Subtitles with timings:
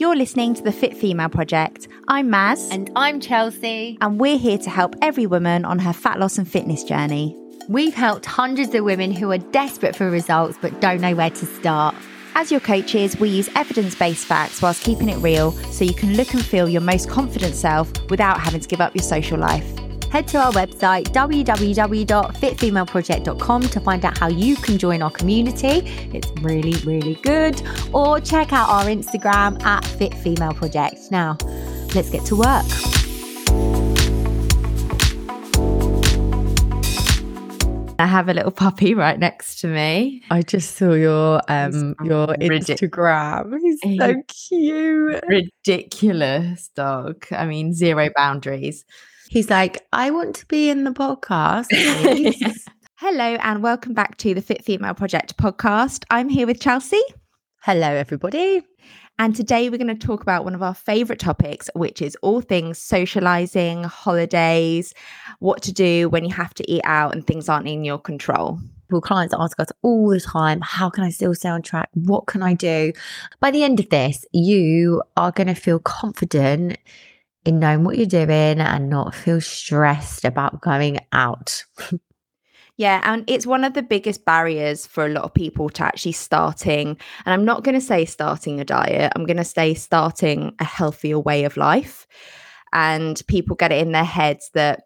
[0.00, 1.86] You're listening to the Fit Female Project.
[2.08, 2.72] I'm Maz.
[2.72, 3.98] And I'm Chelsea.
[4.00, 7.36] And we're here to help every woman on her fat loss and fitness journey.
[7.68, 11.44] We've helped hundreds of women who are desperate for results but don't know where to
[11.44, 11.94] start.
[12.34, 16.16] As your coaches, we use evidence based facts whilst keeping it real so you can
[16.16, 19.79] look and feel your most confident self without having to give up your social life.
[20.10, 25.88] Head to our website, www.fitfemaleproject.com, to find out how you can join our community.
[26.12, 27.62] It's really, really good.
[27.92, 31.12] Or check out our Instagram at Fit Female Project.
[31.12, 31.38] Now,
[31.94, 32.66] let's get to work.
[38.00, 40.22] I have a little puppy right next to me.
[40.30, 43.58] I just saw your um your Instagram.
[43.60, 45.22] He's so cute.
[45.28, 47.26] Ridiculous dog.
[47.30, 48.84] I mean, zero boundaries.
[49.30, 51.66] He's like, I want to be in the podcast.
[52.96, 56.04] Hello, and welcome back to the Fit Female Project podcast.
[56.10, 57.00] I'm here with Chelsea.
[57.62, 58.60] Hello, everybody.
[59.20, 62.40] And today we're going to talk about one of our favorite topics, which is all
[62.40, 64.94] things socializing, holidays,
[65.38, 68.58] what to do when you have to eat out and things aren't in your control.
[68.90, 71.88] Well, clients ask us all the time, how can I still stay on track?
[71.94, 72.92] What can I do?
[73.38, 76.78] By the end of this, you are going to feel confident
[77.44, 81.64] in knowing what you're doing and not feel stressed about going out.
[82.80, 86.12] Yeah, and it's one of the biggest barriers for a lot of people to actually
[86.12, 86.96] starting.
[87.26, 90.64] And I'm not going to say starting a diet, I'm going to say starting a
[90.64, 92.06] healthier way of life.
[92.72, 94.84] And people get it in their heads that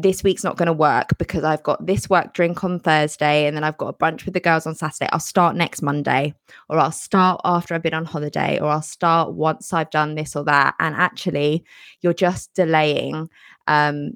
[0.00, 3.56] this week's not going to work because I've got this work drink on Thursday and
[3.56, 5.08] then I've got a brunch with the girls on Saturday.
[5.12, 6.34] I'll start next Monday
[6.68, 10.36] or I'll start after I've been on holiday or I'll start once I've done this
[10.36, 10.76] or that.
[10.78, 11.64] And actually,
[12.00, 13.28] you're just delaying
[13.66, 14.12] um,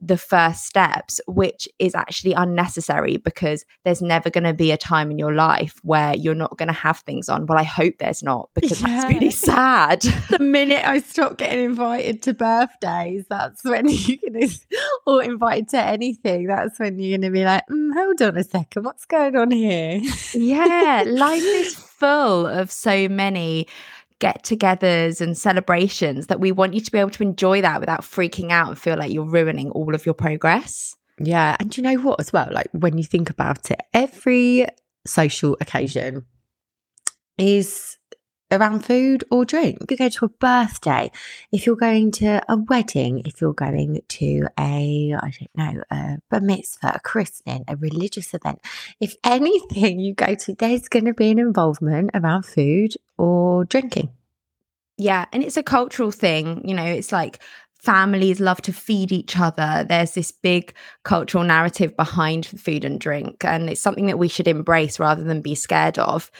[0.00, 5.10] the first steps, which is actually unnecessary because there's never going to be a time
[5.10, 7.46] in your life where you're not going to have things on.
[7.46, 8.88] Well, I hope there's not because yeah.
[8.88, 10.00] that's really sad.
[10.30, 14.58] the minute I stop getting invited to birthdays, that's when you're going to,
[15.06, 18.44] or invited to anything, that's when you're going to be like, mm, hold on a
[18.44, 20.00] second, what's going on here?
[20.34, 23.66] yeah, life is full of so many
[24.20, 28.00] get togethers and celebrations that we want you to be able to enjoy that without
[28.00, 30.94] freaking out and feel like you're ruining all of your progress.
[31.20, 31.56] Yeah.
[31.60, 32.48] And you know what, as well?
[32.50, 34.66] Like when you think about it, every
[35.06, 36.24] social occasion
[37.36, 37.97] is
[38.50, 39.78] around food or drink.
[39.82, 41.10] If you go to a birthday,
[41.52, 46.18] if you're going to a wedding, if you're going to a, I don't know, a
[46.30, 48.60] bar mitzvah, a christening, a religious event,
[49.00, 54.10] if anything you go to, there's going to be an involvement around food or drinking.
[54.96, 55.26] Yeah.
[55.32, 56.66] And it's a cultural thing.
[56.66, 57.38] You know, it's like
[57.80, 59.86] families love to feed each other.
[59.88, 63.44] There's this big cultural narrative behind food and drink.
[63.44, 66.30] And it's something that we should embrace rather than be scared of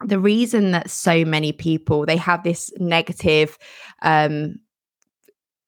[0.00, 3.58] the reason that so many people they have this negative
[4.02, 4.56] um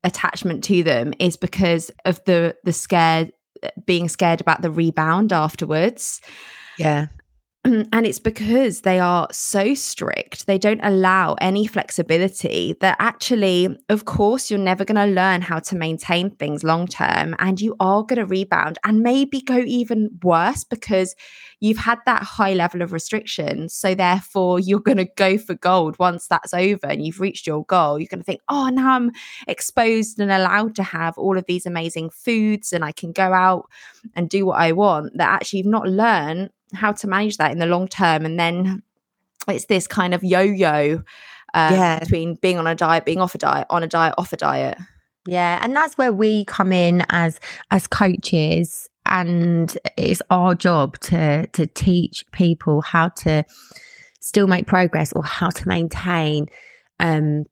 [0.04, 3.32] attachment to them is because of the the scared
[3.84, 6.20] being scared about the rebound afterwards.
[6.78, 7.06] Yeah
[7.93, 14.04] and it's because they are so strict they don't allow any flexibility that actually of
[14.04, 18.03] course you're never going to learn how to maintain things long term and you are
[18.03, 21.15] going to rebound and maybe go even worse because
[21.60, 23.69] you've had that high level of restriction.
[23.69, 27.65] So therefore you're going to go for gold once that's over and you've reached your
[27.65, 27.99] goal.
[27.99, 29.10] You're going to think oh now i'm
[29.49, 33.69] exposed and allowed to have all of these amazing foods and i can go out
[34.15, 37.59] and do what i want that actually you've not learned how to manage that in
[37.59, 38.82] the long term and then
[39.49, 41.03] it's this kind of yo-yo
[41.54, 41.99] uh, yeah.
[42.00, 44.76] between being on a diet being off a diet on a diet off a diet
[45.26, 47.41] yeah and that's where we come in as
[47.71, 53.44] as coaches and it's our job to to teach people how to
[54.21, 56.47] still make progress or how to maintain
[57.00, 57.44] um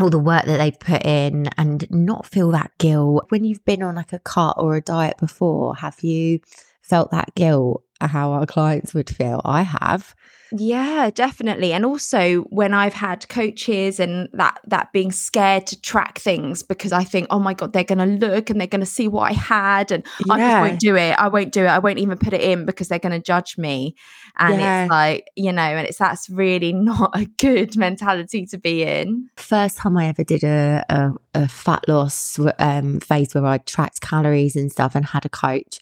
[0.00, 3.82] all the work that they've put in and not feel that guilt when you've been
[3.82, 6.38] on like a cut or a diet before have you
[6.88, 9.40] felt that guilt how our clients would feel.
[9.44, 10.14] I have.
[10.50, 11.74] Yeah, definitely.
[11.74, 16.90] And also when I've had coaches and that that being scared to track things because
[16.90, 19.92] I think, oh my God, they're gonna look and they're gonna see what I had
[19.92, 20.32] and yeah.
[20.32, 21.12] I just won't do it.
[21.18, 21.68] I won't do it.
[21.68, 23.94] I won't even put it in because they're gonna judge me.
[24.38, 24.84] And yeah.
[24.84, 29.28] it's like, you know, and it's that's really not a good mentality to be in.
[29.36, 34.00] First time I ever did a a, a fat loss um, phase where I tracked
[34.00, 35.80] calories and stuff and had a coach.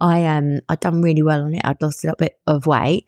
[0.00, 1.62] I um I'd done really well on it.
[1.64, 3.06] I'd lost a little bit of weight.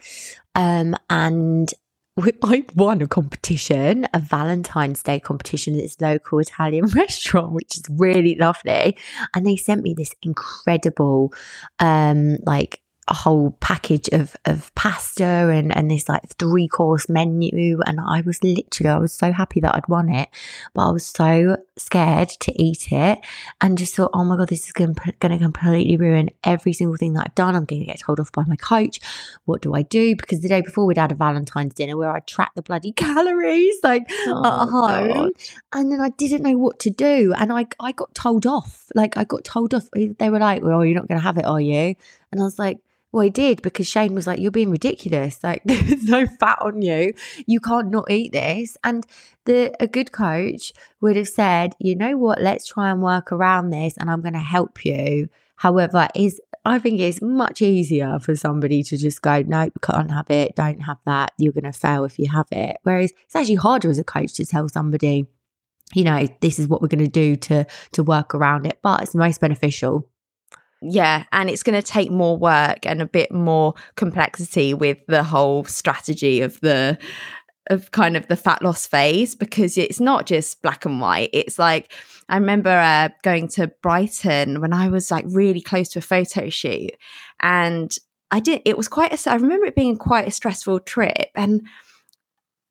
[0.55, 1.73] Um and
[2.45, 7.85] I won a competition, a Valentine's Day competition at this local Italian restaurant, which is
[7.91, 8.97] really lovely.
[9.35, 11.33] And they sent me this incredible,
[11.79, 12.80] um, like
[13.11, 18.23] a whole package of of pasta and and this like three course menu and I
[18.23, 20.29] was literally I was so happy that I'd won it
[20.75, 23.19] but I was so scared to eat it
[23.61, 27.15] and just thought oh my god this is going to completely ruin every single thing
[27.15, 27.57] that I've done.
[27.57, 29.01] I'm going to get told off by my coach.
[29.45, 30.17] What do I do?
[30.17, 33.77] Because the day before we'd had a Valentine's dinner where I tracked the bloody calories
[33.83, 35.33] like oh, at home god.
[35.73, 39.17] and then I didn't know what to do and I I got told off like
[39.17, 39.89] I got told off.
[39.95, 41.95] They were like well you're not going to have it are you?
[42.33, 42.79] And I was like
[43.13, 45.43] well, he did because Shane was like, You're being ridiculous.
[45.43, 47.15] Like, there's no fat on you.
[47.47, 48.77] You can't not eat this.
[48.85, 49.05] And
[49.47, 52.41] the a good coach would have said, You know what?
[52.41, 55.29] Let's try and work around this and I'm going to help you.
[55.57, 60.31] However, is I think it's much easier for somebody to just go, Nope, can't have
[60.31, 61.33] it, don't have that.
[61.39, 62.77] You're gonna fail if you have it.
[62.83, 65.27] Whereas it's actually harder as a coach to tell somebody,
[65.95, 68.79] you know, this is what we're gonna do to to work around it.
[68.83, 70.07] But it's most beneficial
[70.83, 75.23] yeah and it's going to take more work and a bit more complexity with the
[75.23, 76.99] whole strategy of the
[77.69, 81.31] of kind of the fat loss phase because it's not just black and white.
[81.33, 81.93] It's like
[82.29, 86.49] i remember uh, going to brighton when i was like really close to a photo
[86.49, 86.93] shoot
[87.41, 87.97] and
[88.31, 91.67] i did it was quite a i remember it being quite a stressful trip and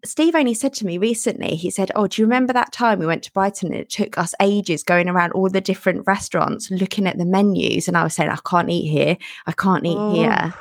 [0.06, 3.06] Steve only said to me recently, he said, Oh, do you remember that time we
[3.06, 7.06] went to Brighton and it took us ages going around all the different restaurants looking
[7.06, 7.88] at the menus?
[7.88, 9.18] And I was saying, I can't eat here.
[9.46, 10.14] I can't eat oh.
[10.14, 10.54] here.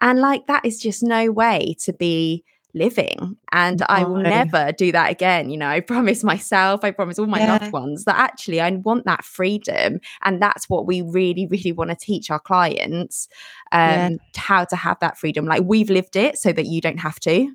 [0.00, 3.36] And like, that is just no way to be living.
[3.52, 3.82] And.
[3.88, 5.50] I will never do that again.
[5.50, 7.58] You know, I promise myself, I promise all my yeah.
[7.58, 10.00] loved ones that actually I want that freedom.
[10.22, 13.28] And that's what we really, really want to teach our clients
[13.72, 14.10] um, yeah.
[14.36, 15.46] how to have that freedom.
[15.46, 17.52] Like, we've lived it so that you don't have to.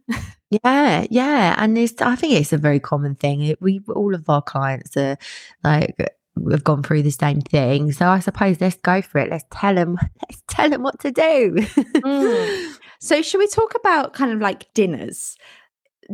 [0.51, 3.41] Yeah, yeah, and it's I think it's a very common thing.
[3.41, 5.15] It, we all of our clients are
[5.63, 5.95] like
[6.35, 7.91] we've gone through the same thing.
[7.91, 9.29] So I suppose let's go for it.
[9.29, 9.97] Let's tell them.
[10.29, 11.55] Let's tell them what to do.
[11.57, 12.75] mm.
[12.99, 15.35] So should we talk about kind of like dinners?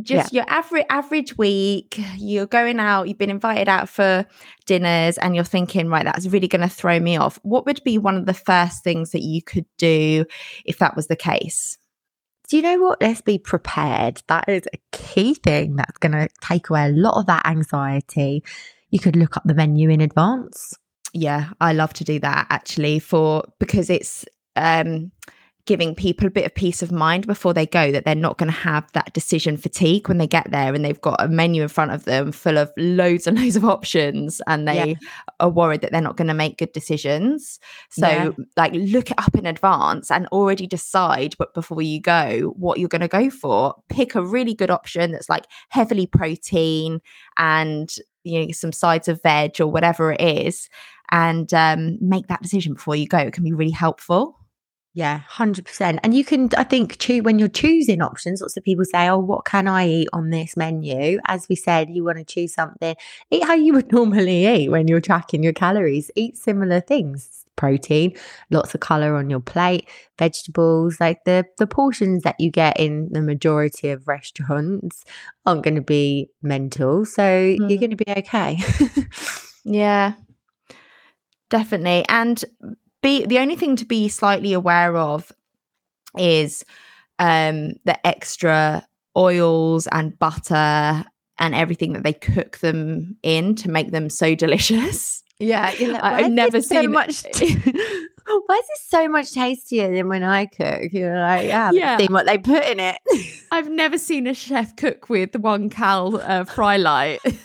[0.02, 0.42] Just yeah.
[0.42, 1.98] your average average week.
[2.16, 3.08] You're going out.
[3.08, 4.26] You've been invited out for
[4.66, 7.38] dinners, and you're thinking, right, that's really going to throw me off.
[7.42, 10.26] What would be one of the first things that you could do
[10.66, 11.78] if that was the case?
[12.48, 13.00] do you know what?
[13.00, 14.22] Let's be prepared.
[14.28, 18.44] That is a key thing that's going to take away a lot of that anxiety.
[18.90, 20.74] You could look up the menu in advance.
[21.12, 24.24] Yeah, I love to do that actually for because it's
[24.54, 25.10] um
[25.66, 28.50] giving people a bit of peace of mind before they go that they're not going
[28.50, 31.68] to have that decision fatigue when they get there and they've got a menu in
[31.68, 34.94] front of them full of loads and loads of options and they yeah.
[35.40, 37.58] are worried that they're not going to make good decisions.
[37.90, 38.30] So yeah.
[38.56, 42.88] like look it up in advance and already decide but before you go what you're
[42.88, 43.74] going to go for.
[43.88, 47.00] Pick a really good option that's like heavily protein
[47.36, 50.68] and you know some sides of veg or whatever it is
[51.10, 53.18] and um, make that decision before you go.
[53.18, 54.38] It can be really helpful.
[54.96, 55.98] Yeah, 100%.
[56.02, 59.18] And you can, I think, choose when you're choosing options, lots of people say, Oh,
[59.18, 61.20] what can I eat on this menu?
[61.26, 62.96] As we said, you want to choose something,
[63.30, 68.16] eat how you would normally eat when you're tracking your calories, eat similar things protein,
[68.50, 69.86] lots of color on your plate,
[70.18, 75.04] vegetables, like the the portions that you get in the majority of restaurants
[75.44, 77.58] aren't going to be mental, so mm.
[77.68, 78.58] you're going to be okay.
[79.64, 80.14] yeah.
[81.48, 82.04] Definitely.
[82.08, 82.44] And
[83.06, 85.32] be the only thing to be slightly aware of
[86.18, 86.64] is
[87.18, 88.86] um the extra
[89.16, 91.04] oils and butter
[91.38, 95.22] and everything that they cook them in to make them so delicious.
[95.38, 97.22] Yeah, like, I've never seen so much.
[97.32, 97.54] T-
[98.46, 100.92] why is this so much tastier than when I cook?
[100.92, 101.98] You're like, yeah, yeah.
[101.98, 102.96] seen what they put in it.
[103.50, 107.18] I've never seen a chef cook with one cal uh, Frylight.
[107.24, 107.36] you know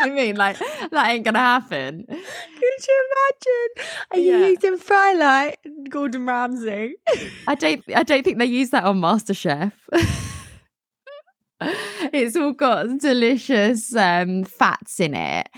[0.00, 0.36] what I mean?
[0.36, 0.58] Like
[0.90, 2.06] that ain't gonna happen.
[2.76, 3.88] Could you imagine?
[4.10, 4.46] Are yeah.
[4.46, 6.94] you using Frylight, and Gordon Ramsay?
[7.46, 7.82] I don't.
[7.94, 9.72] I don't think they use that on MasterChef.
[12.12, 15.48] it's all got delicious um, fats in it.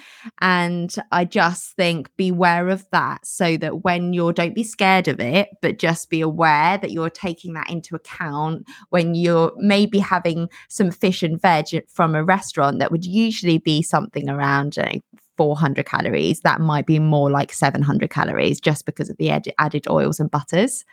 [0.41, 5.21] And I just think beware of that so that when you're, don't be scared of
[5.21, 10.49] it, but just be aware that you're taking that into account when you're maybe having
[10.69, 15.01] some fish and veg from a restaurant that would usually be something around you know,
[15.37, 16.41] 400 calories.
[16.41, 20.31] That might be more like 700 calories just because of the ed- added oils and
[20.31, 20.85] butters.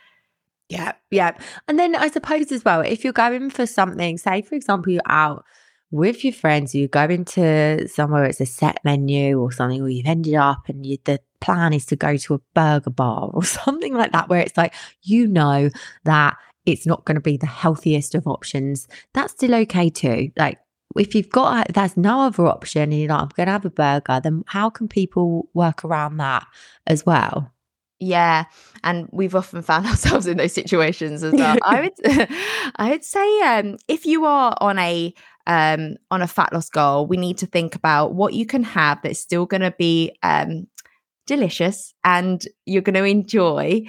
[0.68, 1.36] Yeah, yeah.
[1.68, 5.02] And then I suppose as well, if you're going for something, say for example, you're
[5.06, 5.44] out
[5.90, 10.06] with your friends, you go into somewhere it's a set menu or something, or you've
[10.06, 13.94] ended up and you, the plan is to go to a burger bar or something
[13.94, 15.70] like that, where it's like, you know,
[16.04, 16.36] that
[16.66, 18.88] it's not going to be the healthiest of options.
[19.12, 20.30] That's still okay too.
[20.36, 20.58] Like,
[20.96, 23.64] if you've got, if there's no other option and you're like, I'm going to have
[23.64, 26.46] a burger, then how can people work around that
[26.86, 27.50] as well?
[28.00, 28.44] Yeah,
[28.82, 31.56] and we've often found ourselves in those situations as well.
[31.64, 32.28] I would,
[32.76, 35.14] I would say, um, if you are on a
[35.46, 39.00] um, on a fat loss goal, we need to think about what you can have
[39.02, 40.66] that's still going to be um,
[41.26, 43.82] delicious and you're going to enjoy,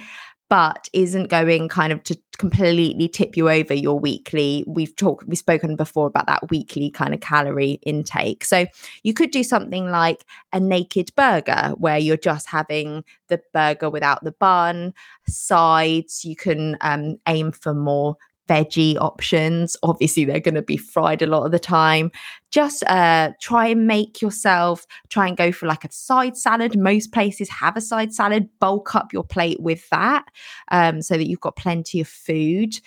[0.48, 5.38] but isn't going kind of to completely tip you over your weekly we've talked we've
[5.38, 8.44] spoken before about that weekly kind of calorie intake.
[8.44, 8.66] So
[9.02, 14.22] you could do something like a naked burger where you're just having the burger without
[14.22, 14.92] the bun
[15.26, 18.16] sides you can um, aim for more
[18.48, 19.76] veggie options.
[19.82, 22.10] Obviously, they're going to be fried a lot of the time.
[22.50, 26.78] Just uh, try and make yourself, try and go for like a side salad.
[26.78, 28.48] Most places have a side salad.
[28.60, 30.26] Bulk up your plate with that
[30.70, 32.80] um, so that you've got plenty of food.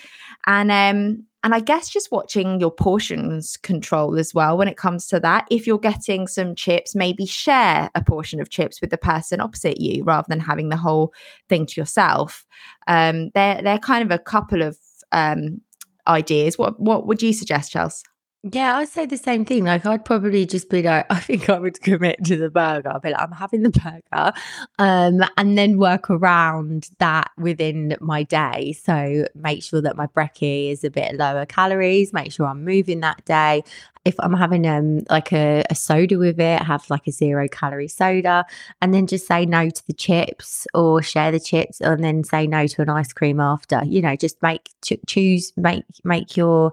[0.47, 5.07] And, um, and I guess just watching your portions control as well when it comes
[5.07, 5.47] to that.
[5.49, 9.79] If you're getting some chips, maybe share a portion of chips with the person opposite
[9.79, 11.13] you rather than having the whole
[11.47, 12.45] thing to yourself.
[12.87, 14.77] Um, they're, they're kind of a couple of
[15.11, 15.61] um,
[16.07, 16.57] ideas.
[16.57, 18.03] What what would you suggest, Chelsea?
[18.43, 19.65] Yeah, I'd say the same thing.
[19.65, 22.89] Like, I'd probably just be like, I think I would commit to the burger.
[22.89, 24.31] I'd be like, I'm having the burger,
[24.77, 28.71] um, and then work around that within my day.
[28.81, 32.13] So make sure that my brekkie is a bit lower calories.
[32.13, 33.63] Make sure I'm moving that day.
[34.05, 37.89] If I'm having um like a, a soda with it, have like a zero calorie
[37.89, 38.45] soda,
[38.81, 42.47] and then just say no to the chips or share the chips, and then say
[42.47, 43.83] no to an ice cream after.
[43.83, 44.69] You know, just make
[45.05, 46.71] choose make make your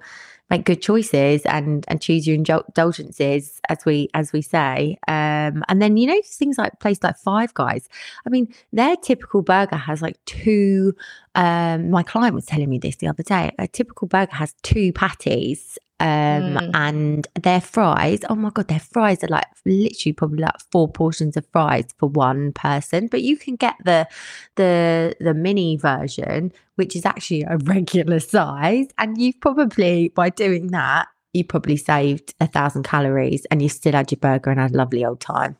[0.50, 4.98] make good choices and and choose your indulgences as we as we say.
[5.08, 7.88] Um and then you know things like place like five guys.
[8.26, 10.94] I mean their typical burger has like two
[11.34, 14.92] um my client was telling me this the other day a typical burger has two
[14.92, 16.70] patties um mm.
[16.74, 21.36] and their fries oh my god their fries are like literally probably like four portions
[21.36, 24.06] of fries for one person but you can get the
[24.56, 30.68] the the mini version which is actually a regular size and you've probably by doing
[30.68, 34.72] that you probably saved a thousand calories and you still had your burger and had
[34.72, 35.56] a lovely old time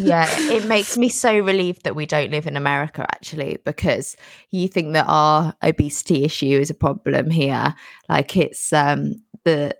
[0.00, 4.16] yeah, it makes me so relieved that we don't live in America actually, because
[4.50, 7.74] you think that our obesity issue is a problem here.
[8.08, 9.76] Like it's um the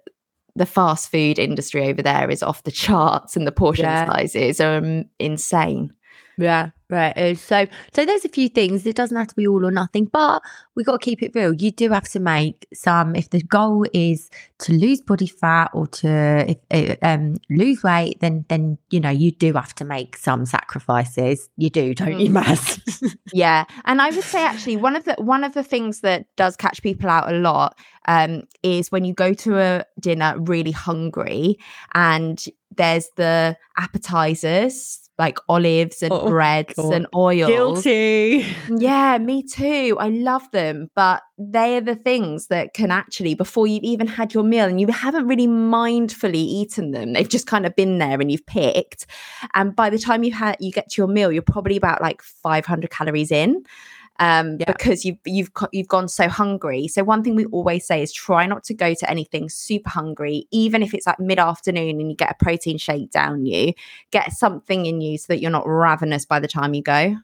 [0.57, 4.07] the fast food industry over there is off the charts and the portion yeah.
[4.07, 5.93] sizes are um, insane.
[6.37, 7.39] Yeah, right.
[7.39, 8.87] So, so there's a few things.
[8.87, 10.43] It doesn't have to be all or nothing, but
[10.75, 11.53] we got to keep it real.
[11.53, 13.15] You do have to make some.
[13.15, 18.21] If the goal is to lose body fat or to if, eh, um, lose weight,
[18.21, 21.49] then then you know you do have to make some sacrifices.
[21.57, 22.43] You do, don't you, mm.
[22.43, 23.17] Maz?
[23.33, 26.57] yeah, and I would say actually one of the one of the things that does
[26.57, 31.59] catch people out a lot um, is when you go to a dinner really hungry
[31.95, 32.45] and
[32.77, 36.93] there's the appetizers like olives and oh, breads God.
[36.93, 37.49] and oils.
[37.49, 38.47] Guilty.
[38.77, 39.97] Yeah, me too.
[40.01, 44.35] I love them, but they are the things that can actually, before you've even had
[44.35, 48.21] your meal and you haven't really mindfully eaten them, they've just kind of been there
[48.21, 49.07] and you've picked.
[49.55, 52.23] And by the time you had you get to your meal, you're probably about like
[52.23, 53.65] 500 calories in
[54.21, 54.67] um, yeah.
[54.67, 56.89] because you've you've you've gone so hungry.
[56.89, 60.47] So one thing we always say is try not to go to anything super hungry,
[60.51, 63.73] even if it's like mid afternoon and you get a protein shake down you.
[64.11, 67.17] Get something in you so that you're not ravenous by the time you go.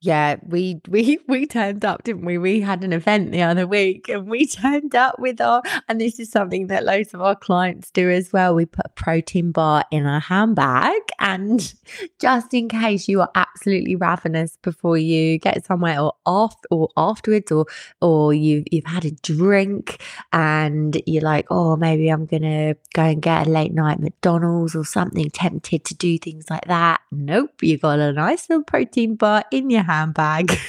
[0.00, 2.38] Yeah, we we we turned up, didn't we?
[2.38, 6.20] We had an event the other week and we turned up with our and this
[6.20, 8.54] is something that loads of our clients do as well.
[8.54, 11.74] We put a protein bar in our handbag and
[12.20, 17.50] just in case you are absolutely ravenous before you get somewhere or off or afterwards
[17.50, 17.66] or
[18.00, 20.00] or you you've had a drink
[20.32, 24.84] and you're like, oh maybe I'm gonna go and get a late night McDonald's or
[24.84, 27.00] something, tempted to do things like that.
[27.10, 30.58] Nope, you got a nice little protein bar in your handbag.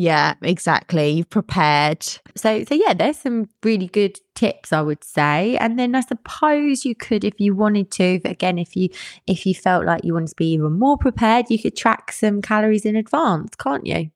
[0.00, 1.10] Yeah, exactly.
[1.10, 2.04] You've prepared.
[2.36, 5.56] So so yeah, there's some really good tips I would say.
[5.56, 8.90] And then I suppose you could if you wanted to, again if you
[9.26, 12.40] if you felt like you wanted to be even more prepared, you could track some
[12.42, 14.12] calories in advance, can't you?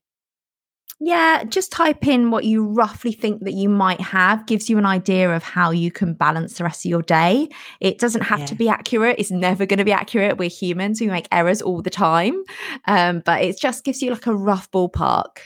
[1.05, 4.87] Yeah, just type in what you roughly think that you might have, gives you an
[4.87, 7.49] idea of how you can balance the rest of your day.
[7.81, 8.47] It doesn't have yeah.
[8.47, 9.17] to be accurate.
[9.19, 10.39] It's never going to be accurate.
[10.39, 12.45] We're humans, we make errors all the time.
[12.87, 15.39] Um, but it just gives you like a rough ballpark.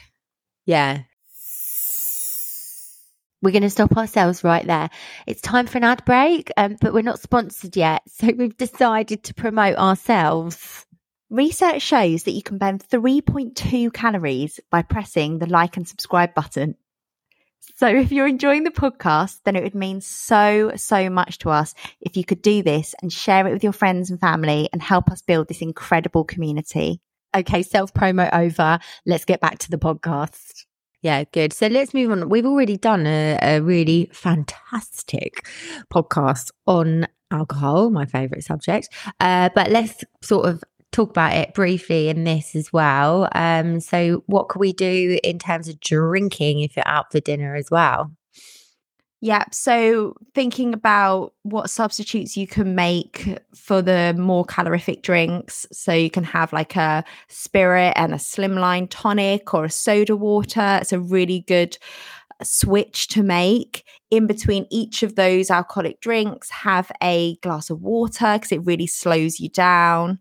[0.66, 1.04] Yeah.
[3.40, 4.90] We're going to stop ourselves right there.
[5.26, 8.02] It's time for an ad break, um, but we're not sponsored yet.
[8.08, 10.85] So we've decided to promote ourselves.
[11.28, 16.76] Research shows that you can burn 3.2 calories by pressing the like and subscribe button.
[17.74, 21.74] So if you're enjoying the podcast, then it would mean so, so much to us
[22.00, 25.10] if you could do this and share it with your friends and family and help
[25.10, 27.00] us build this incredible community.
[27.34, 28.78] Okay, self promo over.
[29.04, 30.64] Let's get back to the podcast.
[31.02, 31.52] Yeah, good.
[31.52, 32.28] So let's move on.
[32.28, 35.46] We've already done a, a really fantastic
[35.92, 38.88] podcast on alcohol, my favorite subject.
[39.20, 40.62] Uh, but let's sort of
[40.96, 43.28] talk about it briefly in this as well.
[43.32, 47.54] Um, so, what can we do in terms of drinking if you're out for dinner
[47.54, 48.10] as well?
[49.22, 49.44] Yeah.
[49.50, 55.66] So thinking about what substitutes you can make for the more calorific drinks.
[55.72, 60.78] So you can have like a spirit and a slimline tonic or a soda water.
[60.80, 61.78] It's a really good
[62.40, 63.84] uh, switch to make.
[64.10, 68.86] In between each of those alcoholic drinks, have a glass of water because it really
[68.86, 70.20] slows you down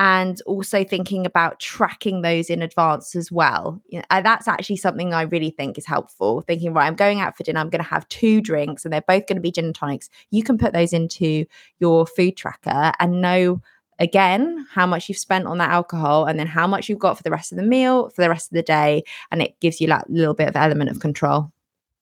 [0.00, 3.82] and also thinking about tracking those in advance as well.
[3.90, 6.40] You know, that's actually something I really think is helpful.
[6.40, 9.02] Thinking, right, I'm going out for dinner, I'm going to have two drinks, and they're
[9.02, 10.08] both going to be gin and tonics.
[10.30, 11.44] You can put those into
[11.80, 13.60] your food tracker and know
[13.98, 17.22] again how much you've spent on that alcohol and then how much you've got for
[17.22, 19.86] the rest of the meal for the rest of the day and it gives you
[19.86, 21.52] that little bit of element of control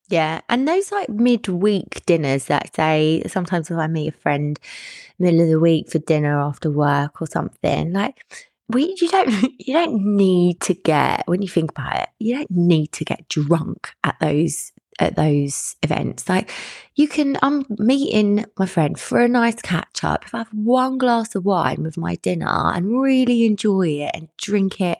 [0.08, 0.40] yeah.
[0.48, 4.58] And those like midweek dinners that say sometimes if I meet a friend
[5.18, 8.24] middle of the week for dinner after work or something, like
[8.68, 12.50] we you don't you don't need to get when you think about it, you don't
[12.50, 16.28] need to get drunk at those at those events.
[16.28, 16.50] Like
[16.94, 20.24] you can I'm meeting my friend for a nice catch up.
[20.24, 24.28] If I have one glass of wine with my dinner and really enjoy it and
[24.38, 24.98] drink it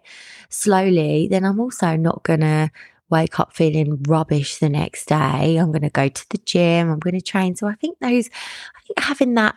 [0.51, 2.71] slowly, then I'm also not gonna
[3.11, 5.57] wake up feeling rubbish the next day.
[5.57, 6.91] I'm going to go to the gym.
[6.91, 7.57] I'm going to train.
[7.57, 8.29] So I think those,
[8.77, 9.57] I think having that,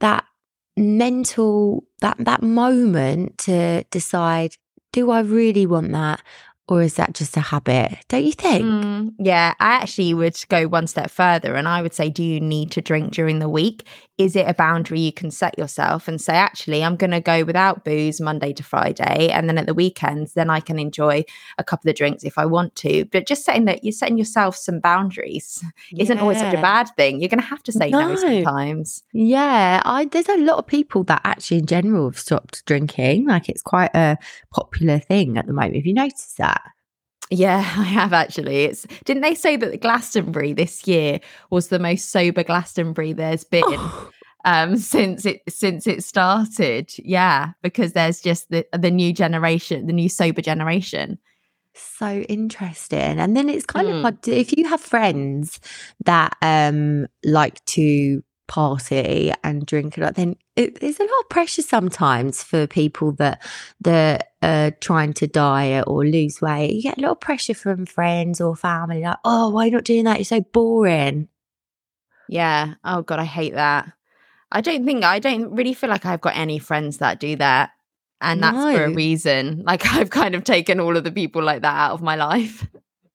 [0.00, 0.24] that
[0.76, 4.56] mental, that, that moment to decide,
[4.92, 6.22] do I really want that?
[6.68, 7.98] Or is that just a habit?
[8.08, 8.64] Don't you think?
[8.64, 12.40] Mm, yeah, I actually would go one step further and I would say, do you
[12.40, 13.86] need to drink during the week?
[14.24, 17.44] Is it a boundary you can set yourself and say actually i'm going to go
[17.44, 21.24] without booze monday to friday and then at the weekends then i can enjoy
[21.58, 23.04] a couple of drinks if i want to.
[23.06, 26.02] But just saying that you're setting yourself some boundaries yeah.
[26.02, 27.20] isn't always such a bad thing.
[27.20, 28.16] You're going to have to say no, no.
[28.16, 29.02] sometimes.
[29.12, 33.26] Yeah i there's a lot of people that actually in general have stopped drinking.
[33.26, 34.18] Like it's quite a
[34.50, 35.76] popular thing at the moment.
[35.76, 36.62] Have you noticed that
[37.32, 38.64] yeah, I have actually.
[38.64, 43.44] It's didn't they say that the Glastonbury this year was the most sober Glastonbury there's
[43.44, 44.10] been oh.
[44.44, 46.92] um since it since it started.
[46.98, 51.18] Yeah, because there's just the the new generation, the new sober generation.
[51.74, 53.18] So interesting.
[53.18, 53.96] And then it's kind mm.
[53.96, 55.58] of like if you have friends
[56.04, 61.28] that um like to party and drink a lot, then it, there's a lot of
[61.28, 63.42] pressure sometimes for people that
[63.80, 66.74] that are trying to diet or lose weight.
[66.74, 69.72] You get a lot of pressure from friends or family, like, "Oh, why are you
[69.72, 70.18] not doing that?
[70.18, 71.28] You're so boring."
[72.28, 72.74] Yeah.
[72.84, 73.92] Oh God, I hate that.
[74.50, 77.70] I don't think I don't really feel like I've got any friends that do that.
[78.20, 78.76] And that's no.
[78.76, 79.62] for a reason.
[79.64, 82.66] Like I've kind of taken all of the people like that out of my life.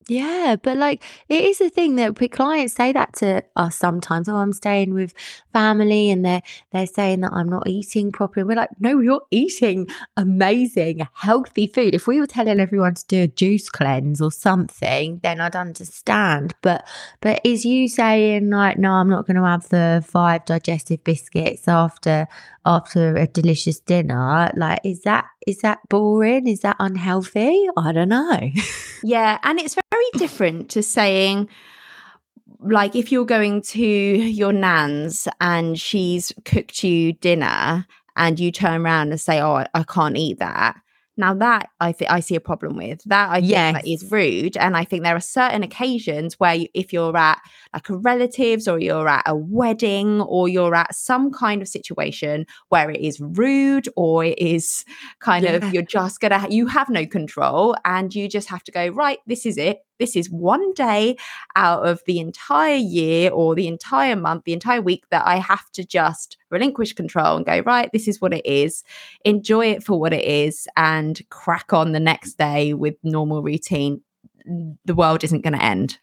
[0.09, 4.29] Yeah, but like it is a thing that clients say that to us sometimes.
[4.29, 5.13] Oh, I'm staying with
[5.51, 6.41] family and they're
[6.71, 8.41] they're saying that I'm not eating properly.
[8.43, 11.93] And We're like, no, you're eating amazing, healthy food.
[11.93, 16.55] If we were telling everyone to do a juice cleanse or something, then I'd understand.
[16.61, 16.87] But
[17.19, 22.27] but is you saying like, no, I'm not gonna have the five digestive biscuits after
[22.67, 26.47] after a delicious dinner like is that is that boring?
[26.47, 27.67] Is that unhealthy?
[27.77, 28.39] I don't know.
[29.03, 31.47] Yeah and it's very different to saying
[32.59, 38.81] like if you're going to your nan's and she's cooked you dinner and you turn
[38.81, 40.75] around and say oh i, can't eat that
[41.17, 43.29] now that I think I see a problem with that.
[43.29, 43.73] I think yes.
[43.73, 47.39] that is rude, and I think there are certain occasions where you, if you're at
[47.73, 52.45] like a relatives or you're at a wedding or you're at some kind of situation
[52.69, 54.85] where it is rude or it is
[55.19, 55.53] kind yeah.
[55.53, 59.19] of you're just gonna you have no control and you just have to go right.
[59.25, 61.17] This is it this is one day
[61.55, 65.69] out of the entire year or the entire month, the entire week that I have
[65.71, 68.83] to just relinquish control and go, right, this is what it is.
[69.25, 74.01] Enjoy it for what it is and crack on the next day with normal routine.
[74.85, 75.99] The world isn't going to end.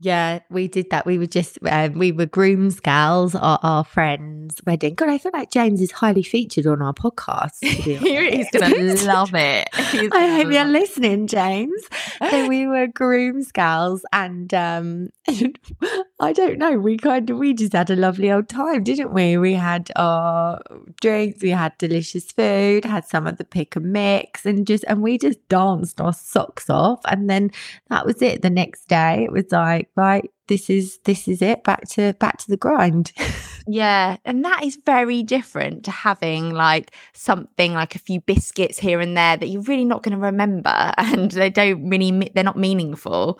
[0.00, 1.06] Yeah, we did that.
[1.06, 4.94] We were just um, we were grooms gals our, our friends' wedding.
[4.94, 7.56] God, I feel like James is highly featured on our podcast.
[7.62, 9.68] He's gonna love it.
[9.74, 11.82] He's I hope you're listening, James.
[12.30, 15.08] So we were grooms gals, and um,
[16.20, 16.78] I don't know.
[16.78, 19.38] We kind of we just had a lovely old time, didn't we?
[19.38, 20.60] We had our
[21.00, 25.00] drinks, we had delicious food, had some of the pick and mix, and just and
[25.00, 27.00] we just danced our socks off.
[27.06, 27.52] And then
[27.88, 28.42] that was it.
[28.42, 31.62] The next day, it was like, right, this is this is it.
[31.62, 33.12] Back to back to the grind.
[33.70, 38.98] Yeah, and that is very different to having like something like a few biscuits here
[38.98, 42.56] and there that you're really not going to remember and they don't really they're not
[42.56, 43.38] meaningful.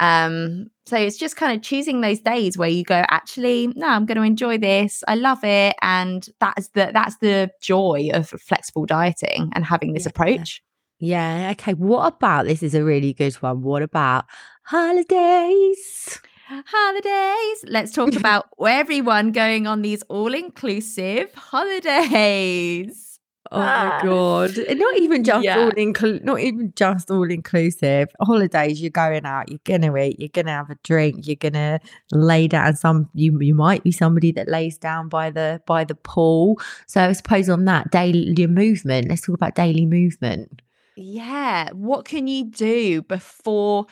[0.00, 4.06] Um so it's just kind of choosing those days where you go actually no I'm
[4.06, 5.04] going to enjoy this.
[5.06, 10.04] I love it and that's the that's the joy of flexible dieting and having this
[10.06, 10.10] Yeah.
[10.10, 10.62] approach.
[10.98, 11.50] Yeah.
[11.52, 11.74] Okay.
[11.74, 12.62] What about this?
[12.62, 13.62] Is a really good one.
[13.62, 14.24] What about
[14.64, 16.18] holidays?
[16.66, 17.64] Holidays.
[17.68, 23.09] Let's talk about everyone going on these all-inclusive holidays.
[23.52, 24.00] Oh my Ah.
[24.04, 24.56] god!
[24.58, 25.58] And Not even just Yeah.
[25.58, 26.24] all inclusive.
[26.24, 28.08] Not even just all inclusive.
[28.20, 28.80] Holidays.
[28.80, 29.48] You're going out.
[29.48, 30.20] You're gonna eat.
[30.20, 31.26] You're gonna have a drink.
[31.26, 31.80] You're gonna
[32.12, 32.76] lay down.
[32.76, 36.60] Some you you might be somebody that lays down by the by the pool.
[36.86, 39.08] So I suppose on that daily your movement.
[39.08, 40.62] Let's talk about daily movement.
[40.96, 41.70] Yeah.
[41.72, 43.86] What can you do before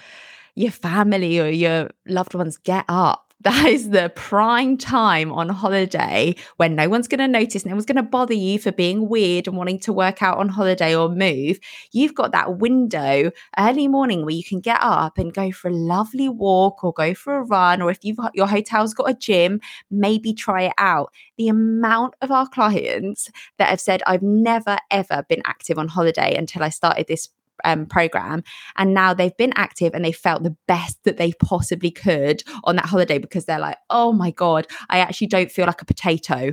[0.54, 3.27] your family or your loved ones get up?
[3.42, 7.86] That is the prime time on holiday when no one's going to notice, no one's
[7.86, 11.08] going to bother you for being weird and wanting to work out on holiday or
[11.08, 11.60] move.
[11.92, 15.72] You've got that window early morning where you can get up and go for a
[15.74, 17.80] lovely walk or go for a run.
[17.80, 21.12] Or if you've your hotel's got a gym, maybe try it out.
[21.36, 26.34] The amount of our clients that have said, I've never ever been active on holiday
[26.36, 27.28] until I started this
[27.64, 28.42] um, program.
[28.76, 32.76] And now they've been active and they felt the best that they possibly could on
[32.76, 36.52] that holiday because they're like, oh my God, I actually don't feel like a potato.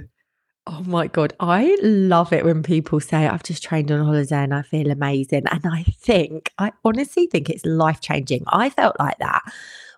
[0.68, 1.34] Oh my God.
[1.40, 5.44] I love it when people say, I've just trained on holiday and I feel amazing.
[5.52, 8.44] And I think, I honestly think it's life changing.
[8.48, 9.44] I felt like that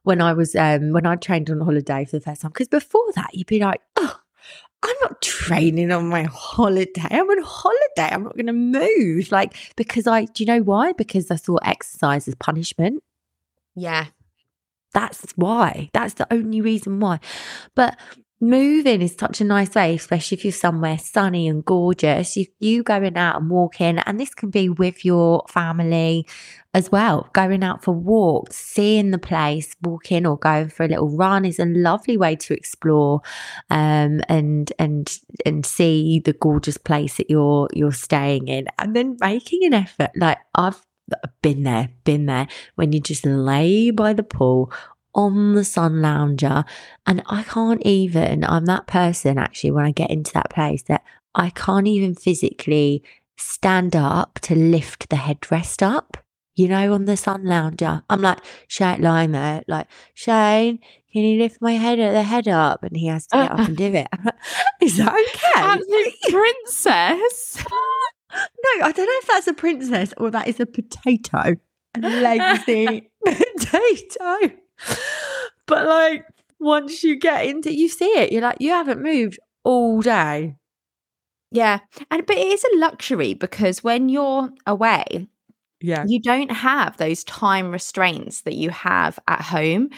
[0.03, 2.51] when I was, um, when I trained on holiday for the first time.
[2.51, 4.19] Because before that, you'd be like, oh,
[4.83, 7.07] I'm not training on my holiday.
[7.09, 8.13] I'm on holiday.
[8.13, 9.31] I'm not going to move.
[9.31, 10.93] Like, because I, do you know why?
[10.93, 13.03] Because I thought exercise is punishment.
[13.75, 14.07] Yeah.
[14.93, 15.89] That's why.
[15.93, 17.19] That's the only reason why.
[17.75, 17.97] But
[18.39, 22.37] moving is such a nice way, especially if you're somewhere sunny and gorgeous.
[22.37, 26.27] You you going out and walking, and this can be with your family
[26.73, 27.29] as well.
[27.33, 31.59] Going out for walks, seeing the place, walking or going for a little run is
[31.59, 33.21] a lovely way to explore
[33.69, 39.17] um and and and see the gorgeous place that you're you're staying in and then
[39.19, 40.11] making an effort.
[40.15, 40.81] Like I've
[41.41, 44.71] been there, been there when you just lay by the pool
[45.13, 46.63] on the sun lounger.
[47.05, 51.03] And I can't even, I'm that person actually, when I get into that place that
[51.35, 53.03] I can't even physically
[53.37, 56.17] stand up to lift the headrest up,
[56.55, 58.03] you know, on the sun lounger.
[58.09, 60.79] I'm like, Shane, lying there, like, Shane,
[61.13, 62.83] can you lift my head, at the head up?
[62.83, 64.07] And he has to get up and do it.
[64.81, 65.51] Is that okay?
[65.55, 67.63] Absolute princess.
[68.31, 71.55] No, I don't know if that's a princess or that is a potato.
[71.95, 74.57] A lazy potato.
[75.65, 76.25] But like
[76.59, 80.55] once you get into you see it, you're like, you haven't moved all day.
[81.51, 81.79] Yeah.
[82.11, 85.27] And but it is a luxury because when you're away,
[85.81, 86.05] Yeah.
[86.07, 89.89] you don't have those time restraints that you have at home.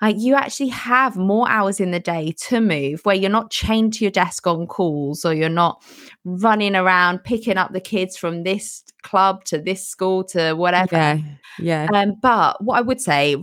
[0.00, 3.92] Like you actually have more hours in the day to move where you're not chained
[3.94, 5.84] to your desk on calls or you're not
[6.24, 10.96] running around picking up the kids from this club to this school to whatever.
[10.96, 11.18] Yeah.
[11.60, 11.88] Yeah.
[11.94, 13.36] Um, but what I would say,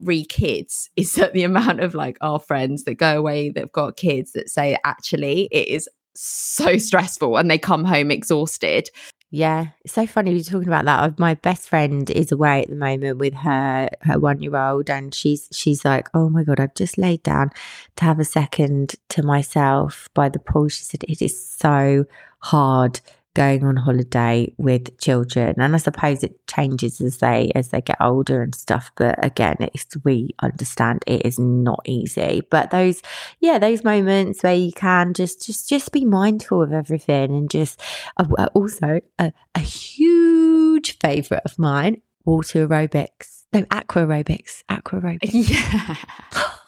[0.00, 3.96] re kids, is that the amount of like our friends that go away that've got
[3.96, 8.90] kids that say actually it is so stressful and they come home exhausted.
[9.32, 11.18] Yeah, it's so funny you're talking about that.
[11.20, 15.14] My best friend is away at the moment with her her one year old, and
[15.14, 17.50] she's she's like, "Oh my god, I've just laid down
[17.96, 22.06] to have a second to myself by the pool." She said it is so
[22.40, 23.00] hard
[23.34, 27.96] going on holiday with children, and I suppose it changes as they as they get
[28.00, 28.90] older and stuff.
[28.96, 32.42] But again, it's we understand it is not easy.
[32.50, 33.02] But those,
[33.40, 37.80] yeah, those moments where you can just just just be mindful of everything and just
[38.16, 45.00] uh, uh, also a, a huge favorite of mine water aerobics no aqua aerobics aqua
[45.00, 45.96] aerobics Yeah.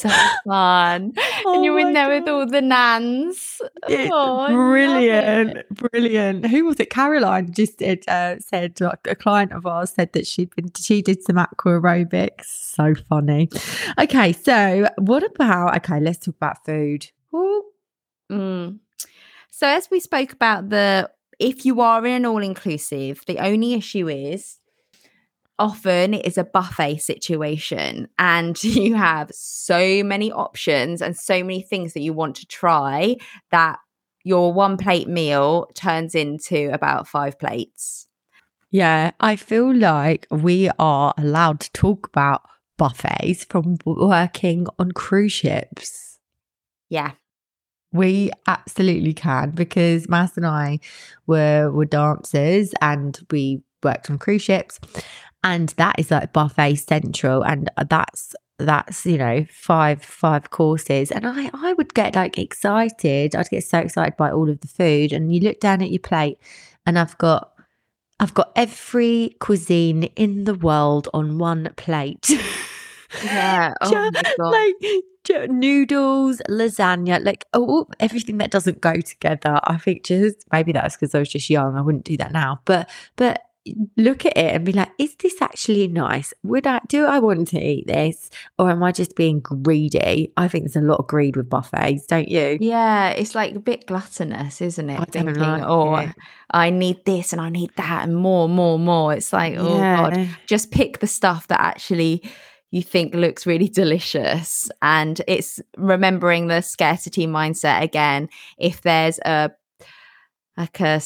[0.00, 0.08] so
[0.44, 1.12] fun.
[1.44, 3.60] Oh and you're in there with all the nans.
[3.88, 6.46] Oh, brilliant, brilliant.
[6.46, 6.90] Who was it?
[6.90, 11.02] Caroline just said, uh, said like a client of ours said that she'd been she
[11.02, 12.46] did some aqua aerobics.
[12.46, 13.48] So funny.
[13.98, 15.76] Okay, so what about?
[15.76, 17.06] Okay, let's talk about food.
[18.30, 18.78] Mm.
[19.50, 23.74] So as we spoke about the if you are in an all inclusive, the only
[23.74, 24.58] issue is
[25.58, 31.62] often it is a buffet situation and you have so many options and so many
[31.62, 33.16] things that you want to try
[33.50, 33.78] that
[34.24, 38.06] your one plate meal turns into about five plates.
[38.70, 42.42] Yeah, I feel like we are allowed to talk about
[42.76, 46.18] buffets from working on cruise ships.
[46.90, 47.12] Yeah.
[47.92, 50.80] We absolutely can because Maz and I
[51.26, 54.78] were were dancers and we worked on cruise ships
[55.44, 61.10] and that is like buffet central and that's that's you know five five courses.
[61.10, 63.34] And i i would get like excited.
[63.34, 65.12] I'd get so excited by all of the food.
[65.12, 66.38] And you look down at your plate
[66.86, 67.52] and i've got
[68.20, 72.30] i've got every cuisine in the world on one plate.
[73.24, 73.74] Yeah.
[73.80, 79.60] Oh like noodles lasagna like oh, oh everything that doesn't go together.
[79.64, 81.76] I think just maybe that's because i was just young.
[81.76, 82.60] I wouldn't do that now.
[82.64, 83.42] But but
[83.96, 86.32] look at it and be like, is this actually nice?
[86.42, 88.30] Would I do I want to eat this?
[88.58, 90.32] Or am I just being greedy?
[90.36, 92.58] I think there's a lot of greed with buffets, don't you?
[92.60, 95.00] Yeah, it's like a bit gluttonous, isn't it?
[95.00, 96.14] I Thinking, like oh, it.
[96.50, 99.14] I need this and I need that and more, more, more.
[99.14, 99.96] It's like, oh yeah.
[99.96, 102.22] God, just pick the stuff that actually
[102.70, 104.68] you think looks really delicious.
[104.82, 108.28] And it's remembering the scarcity mindset again.
[108.58, 109.50] If there's a
[110.56, 111.00] like a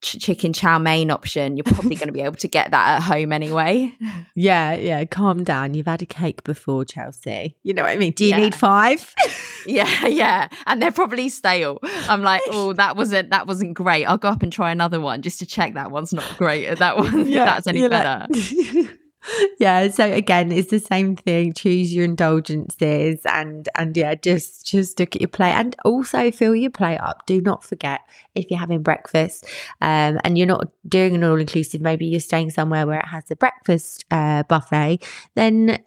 [0.00, 3.02] ch- chicken chow mein option, you're probably going to be able to get that at
[3.02, 3.92] home anyway.
[4.34, 5.04] Yeah, yeah.
[5.04, 5.74] Calm down.
[5.74, 7.56] You've had a cake before, Chelsea.
[7.64, 8.12] You know what I mean?
[8.12, 8.36] Do you yeah.
[8.36, 9.12] need five?
[9.66, 10.46] yeah, yeah.
[10.66, 11.78] And they're probably stale.
[12.08, 14.04] I'm like, oh, that wasn't that wasn't great.
[14.04, 16.78] I'll go up and try another one just to check that one's not great.
[16.78, 18.26] That one, yeah, that's any better.
[18.30, 18.97] Like-
[19.58, 24.98] yeah so again it's the same thing choose your indulgences and and yeah just just
[24.98, 27.26] look at your plate and also fill your plate up.
[27.26, 28.00] Do not forget
[28.34, 29.44] if you're having breakfast
[29.80, 33.36] um, and you're not doing an all-inclusive maybe you're staying somewhere where it has a
[33.36, 35.00] breakfast uh, buffet
[35.34, 35.82] then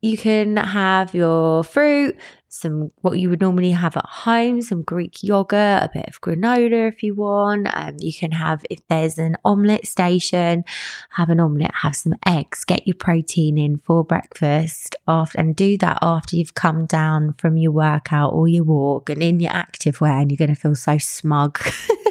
[0.00, 2.16] you can have your fruit
[2.52, 6.92] some what you would normally have at home, some Greek yogurt, a bit of granola
[6.92, 7.66] if you want.
[7.72, 10.62] Um, you can have, if there's an omelette station,
[11.10, 15.78] have an omelette, have some eggs, get your protein in for breakfast after, and do
[15.78, 20.02] that after you've come down from your workout or your walk and in your active
[20.02, 21.58] wear, and you're going to feel so smug.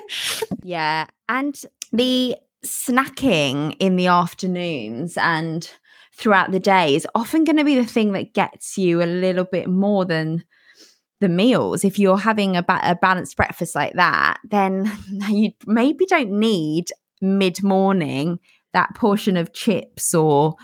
[0.64, 1.06] yeah.
[1.30, 1.62] And
[1.94, 5.70] the snacking in the afternoons and
[6.14, 9.46] throughout the day is often going to be the thing that gets you a little
[9.46, 10.44] bit more than
[11.20, 11.86] the meals.
[11.86, 14.92] If you're having a, ba- a balanced breakfast like that, then
[15.30, 16.90] you maybe don't need
[17.22, 18.40] mid morning
[18.74, 20.56] that portion of chips or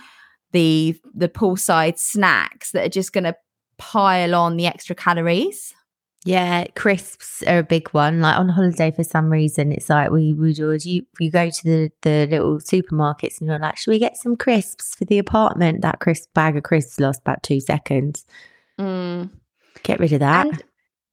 [0.54, 3.36] the the poolside snacks that are just going to
[3.78, 5.74] pile on the extra calories.
[6.28, 8.20] Yeah, crisps are a big one.
[8.20, 11.64] Like on holiday, for some reason, it's like we would always you you go to
[11.64, 15.84] the the little supermarkets and you're like, should we get some crisps for the apartment?
[15.84, 18.26] That crisp bag of crisps lost about two seconds.
[18.78, 19.30] Mm.
[19.84, 20.48] Get rid of that.
[20.48, 20.64] And,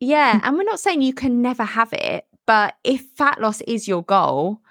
[0.01, 3.87] yeah, and we're not saying you can never have it, but if fat loss is
[3.87, 4.63] your goal,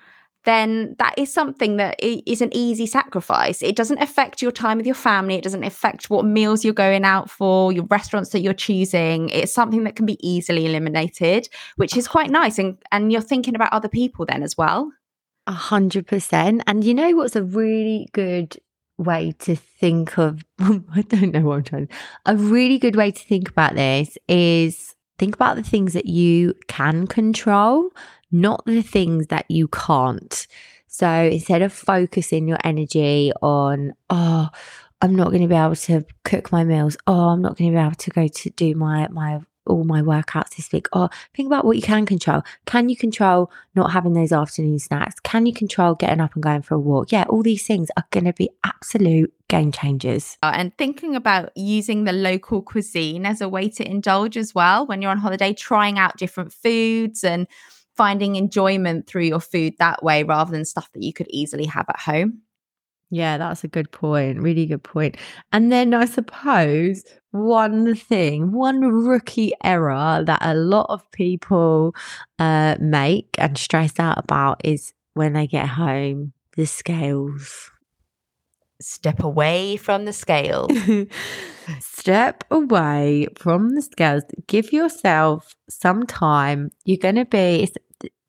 [0.46, 3.62] then that is something that is an easy sacrifice.
[3.62, 5.36] It doesn't affect your time with your family.
[5.36, 9.30] It doesn't affect what meals you're going out for, your restaurants that you're choosing.
[9.30, 12.60] It's something that can be easily eliminated, which is quite nice.
[12.60, 14.92] And and you're thinking about other people then as well.
[15.48, 16.64] A hundred percent.
[16.68, 18.58] And you know what's a really good
[18.98, 21.90] way to think of I don't know what I'm trying.
[22.26, 26.54] A really good way to think about this is think about the things that you
[26.68, 27.92] can control
[28.34, 30.48] not the things that you can't.
[30.88, 34.50] So instead of focusing your energy on, oh,
[35.02, 36.98] I'm not going to be able to cook my meals.
[37.08, 40.02] Oh, I'm not going to be able to go to do my my all my
[40.02, 40.88] workouts this week.
[40.94, 42.42] Oh, think about what you can control.
[42.66, 45.20] Can you control not having those afternoon snacks?
[45.22, 47.12] Can you control getting up and going for a walk?
[47.12, 50.38] Yeah, all these things are going to be absolute game changers.
[50.44, 54.86] Uh, and thinking about using the local cuisine as a way to indulge as well
[54.86, 57.48] when you're on holiday, trying out different foods and
[57.96, 61.86] finding enjoyment through your food that way rather than stuff that you could easily have
[61.90, 62.42] at home.
[63.10, 64.42] Yeah, that's a good point.
[64.42, 65.18] Really good point.
[65.52, 71.94] And then I suppose one thing, one rookie error that a lot of people
[72.40, 77.70] uh, make and stress out about is when they get home, the scales.
[78.84, 80.72] Step away from the scales.
[81.80, 84.24] Step away from the scales.
[84.48, 86.70] Give yourself some time.
[86.84, 87.72] You're going to be,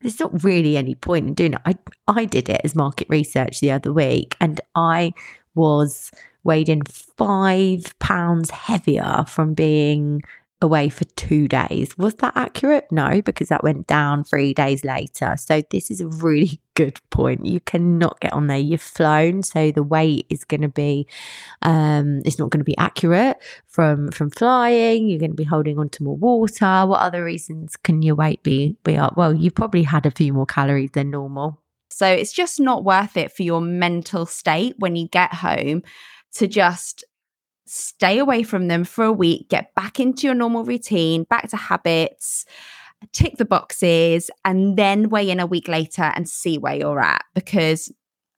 [0.00, 1.60] there's not really any point in doing it.
[1.66, 1.74] I,
[2.06, 5.12] I did it as market research the other week and I
[5.56, 6.12] was
[6.44, 10.22] weighed in five pounds heavier from being
[10.60, 11.96] away for two days.
[11.98, 12.86] Was that accurate?
[12.90, 15.36] No, because that went down three days later.
[15.36, 17.46] So this is a really good point.
[17.46, 18.58] You cannot get on there.
[18.58, 21.06] You've flown, so the weight is going to be,
[21.62, 25.08] um, it's not going to be accurate from from flying.
[25.08, 26.86] You're going to be holding on to more water.
[26.86, 29.16] What other reasons can your weight be be up?
[29.16, 31.60] Well, you've probably had a few more calories than normal.
[31.90, 35.82] So it's just not worth it for your mental state when you get home
[36.34, 37.04] to just
[37.66, 41.56] stay away from them for a week, get back into your normal routine, back to
[41.56, 42.44] habits
[43.12, 47.24] tick the boxes, and then weigh in a week later and see where you're at.
[47.34, 47.92] Because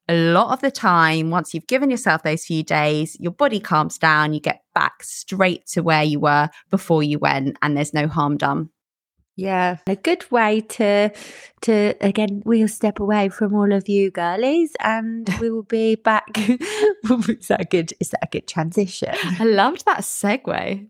[0.08, 3.98] a lot of the time, once you've given yourself those few days, your body calms
[3.98, 8.06] down, you get back straight to where you were before you went, and there's no
[8.06, 8.70] harm done.
[9.36, 11.10] Yeah, a good way to
[11.60, 16.26] to again we'll step away from all of you girlies and we will be back.
[16.38, 19.14] is that a good is that a good transition?
[19.38, 20.88] I loved that segue.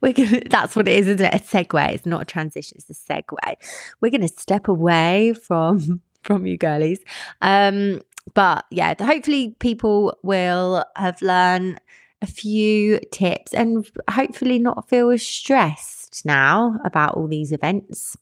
[0.00, 1.34] We're gonna that's what it is, isn't it?
[1.34, 1.92] A segue.
[1.92, 3.54] It's not a transition, it's a segue.
[4.00, 7.00] We're gonna step away from from you girlies.
[7.42, 8.00] Um,
[8.32, 11.80] but yeah, hopefully people will have learned
[12.22, 18.16] a few tips and hopefully not feel as stressed now about all these events.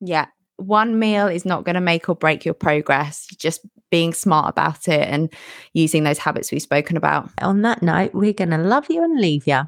[0.00, 0.26] Yeah.
[0.56, 3.26] One meal is not going to make or break your progress.
[3.36, 5.32] Just being smart about it and
[5.72, 7.30] using those habits we've spoken about.
[7.40, 9.62] On that note, we're going to love you and leave you.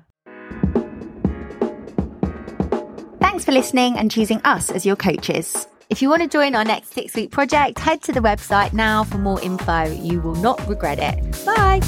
[3.40, 5.66] Thanks for listening and choosing us as your coaches.
[5.88, 9.02] If you want to join our next six week project, head to the website now
[9.02, 9.84] for more info.
[9.84, 11.46] You will not regret it.
[11.46, 11.80] Bye.